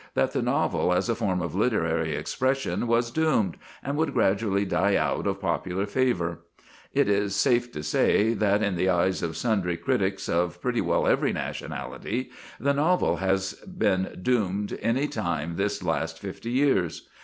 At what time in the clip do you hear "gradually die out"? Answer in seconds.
4.15-5.27